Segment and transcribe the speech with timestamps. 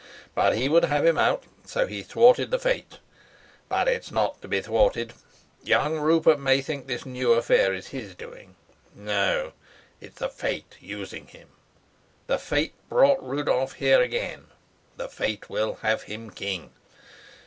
[0.33, 1.43] But he would have him out.
[1.63, 2.97] So he thwarted the fate.
[3.69, 5.13] But it's not to be thwarted.
[5.61, 8.55] Young Rupert may think this new affair is his doing.
[8.95, 9.51] No,
[9.99, 11.49] it's the fate using him.
[12.25, 14.45] The fate brought Rudolf here again,
[14.97, 16.71] the fate will have him king.